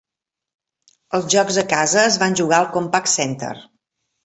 Els 1.17 1.27
jocs 1.35 1.59
a 1.63 1.65
casa 1.75 2.01
es 2.05 2.19
van 2.25 2.39
jugar 2.41 2.59
al 2.65 2.69
Compaq 2.79 3.13
Center. 3.15 3.55